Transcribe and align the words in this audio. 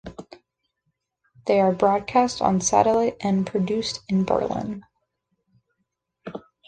They 1.45 1.59
are 1.59 1.71
broadcast 1.71 2.41
on 2.41 2.59
satellite 2.61 3.17
and 3.21 3.45
produced 3.45 3.99
in 4.09 4.23
Berlin. 4.25 4.83